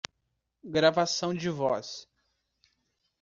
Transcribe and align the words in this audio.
Gravação 0.63 1.31
de 1.31 1.47
voz. 1.47 2.07